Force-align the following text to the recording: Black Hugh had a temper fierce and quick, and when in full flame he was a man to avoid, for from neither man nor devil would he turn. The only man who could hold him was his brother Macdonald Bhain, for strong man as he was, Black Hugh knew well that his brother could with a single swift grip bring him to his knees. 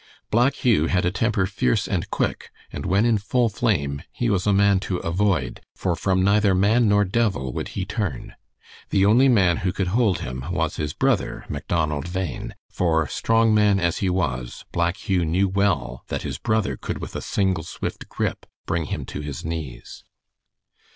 Black 0.31 0.55
Hugh 0.55 0.87
had 0.87 1.05
a 1.05 1.11
temper 1.11 1.45
fierce 1.45 1.87
and 1.87 2.09
quick, 2.09 2.49
and 2.73 2.87
when 2.87 3.05
in 3.05 3.19
full 3.19 3.49
flame 3.49 4.01
he 4.11 4.31
was 4.31 4.47
a 4.47 4.51
man 4.51 4.79
to 4.79 4.97
avoid, 4.97 5.61
for 5.75 5.95
from 5.95 6.23
neither 6.23 6.55
man 6.55 6.89
nor 6.89 7.05
devil 7.05 7.53
would 7.53 7.67
he 7.77 7.85
turn. 7.85 8.33
The 8.89 9.05
only 9.05 9.29
man 9.29 9.57
who 9.57 9.71
could 9.71 9.89
hold 9.89 10.21
him 10.21 10.45
was 10.51 10.77
his 10.77 10.93
brother 10.93 11.45
Macdonald 11.49 12.11
Bhain, 12.11 12.55
for 12.67 13.07
strong 13.09 13.53
man 13.53 13.79
as 13.79 13.99
he 13.99 14.09
was, 14.09 14.65
Black 14.71 14.97
Hugh 14.97 15.23
knew 15.23 15.47
well 15.47 16.03
that 16.07 16.23
his 16.23 16.39
brother 16.39 16.77
could 16.77 16.97
with 16.97 17.15
a 17.15 17.21
single 17.21 17.63
swift 17.63 18.09
grip 18.09 18.47
bring 18.65 18.85
him 18.85 19.05
to 19.05 19.21
his 19.21 19.45
knees. 19.45 20.03